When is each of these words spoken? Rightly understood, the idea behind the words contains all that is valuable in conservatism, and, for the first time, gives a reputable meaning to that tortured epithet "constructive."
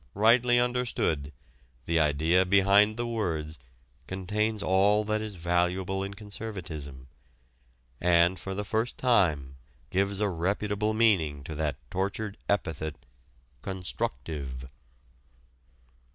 Rightly 0.15 0.59
understood, 0.59 1.31
the 1.85 1.99
idea 1.99 2.43
behind 2.43 2.97
the 2.97 3.05
words 3.05 3.59
contains 4.07 4.63
all 4.63 5.03
that 5.03 5.21
is 5.21 5.35
valuable 5.35 6.01
in 6.01 6.15
conservatism, 6.15 7.07
and, 7.99 8.39
for 8.39 8.55
the 8.55 8.65
first 8.65 8.97
time, 8.97 9.57
gives 9.91 10.19
a 10.19 10.27
reputable 10.27 10.95
meaning 10.95 11.43
to 11.43 11.53
that 11.53 11.77
tortured 11.91 12.39
epithet 12.49 12.95
"constructive." 13.61 14.65